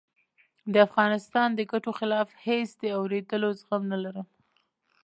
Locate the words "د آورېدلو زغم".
2.81-3.83